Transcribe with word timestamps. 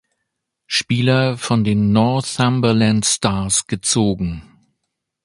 Spieler 0.65 1.37
von 1.37 1.63
den 1.63 1.91
Northumberland 1.91 3.05
Stars 3.05 3.67
gezogen. 3.67 4.41